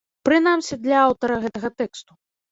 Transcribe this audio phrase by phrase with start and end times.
[0.27, 2.11] Прынамсі, для аўтара гэтага тэксту.